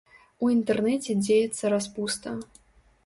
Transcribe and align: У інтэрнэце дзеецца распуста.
У 0.45 0.47
інтэрнэце 0.53 1.17
дзеецца 1.25 1.71
распуста. 1.75 2.37